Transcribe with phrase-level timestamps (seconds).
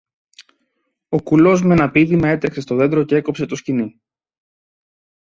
[1.09, 4.01] Ο κουλός μ' ένα πήδημα έτρεξε στο δέντρο κι έκοψε το σκοινί.